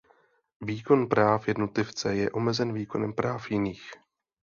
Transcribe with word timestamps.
Výkon 0.61 1.07
práv 1.09 1.47
jednotlivce 1.47 2.15
je 2.15 2.31
omezen 2.31 2.73
výkonem 2.73 3.13
práv 3.13 3.51
jiných. 3.51 3.91